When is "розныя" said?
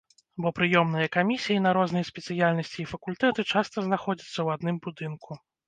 1.79-2.09